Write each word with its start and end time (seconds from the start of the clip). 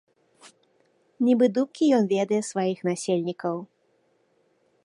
Нібы 1.25 1.45
думкі 1.57 1.83
ён 1.99 2.03
ведае 2.15 2.41
сваіх 2.51 2.77
насельнікаў. 2.91 3.55